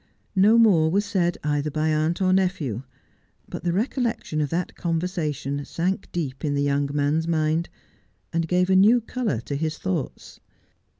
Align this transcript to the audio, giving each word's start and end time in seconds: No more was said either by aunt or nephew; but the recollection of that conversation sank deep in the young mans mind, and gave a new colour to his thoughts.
No 0.35 0.57
more 0.57 0.89
was 0.89 1.05
said 1.05 1.37
either 1.43 1.69
by 1.69 1.89
aunt 1.89 2.23
or 2.23 2.33
nephew; 2.33 2.81
but 3.47 3.63
the 3.63 3.71
recollection 3.71 4.41
of 4.41 4.49
that 4.49 4.73
conversation 4.73 5.63
sank 5.63 6.11
deep 6.11 6.43
in 6.43 6.55
the 6.55 6.63
young 6.63 6.89
mans 6.91 7.27
mind, 7.27 7.69
and 8.33 8.47
gave 8.47 8.71
a 8.71 8.75
new 8.75 8.99
colour 8.99 9.39
to 9.41 9.53
his 9.55 9.77
thoughts. 9.77 10.39